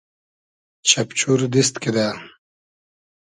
چئپچور 0.87 1.39
دیست 1.53 1.75
کیدۂ 1.83 2.07